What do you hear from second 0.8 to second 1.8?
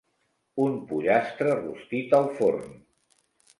pollastre